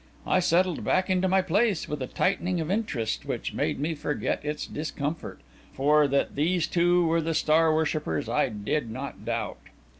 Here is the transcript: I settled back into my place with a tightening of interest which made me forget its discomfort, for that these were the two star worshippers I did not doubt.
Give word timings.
I 0.25 0.39
settled 0.39 0.83
back 0.83 1.11
into 1.11 1.27
my 1.27 1.43
place 1.43 1.87
with 1.87 2.01
a 2.01 2.07
tightening 2.07 2.59
of 2.59 2.71
interest 2.71 3.23
which 3.27 3.53
made 3.53 3.79
me 3.79 3.93
forget 3.93 4.43
its 4.43 4.65
discomfort, 4.65 5.41
for 5.73 6.07
that 6.07 6.33
these 6.35 6.65
were 6.75 7.21
the 7.21 7.27
two 7.27 7.33
star 7.35 7.71
worshippers 7.71 8.27
I 8.27 8.49
did 8.49 8.89
not 8.89 9.25
doubt. 9.25 9.59